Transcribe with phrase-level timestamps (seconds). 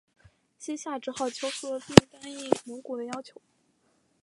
[0.57, 3.39] 西夏只好求和并答应蒙古的要求。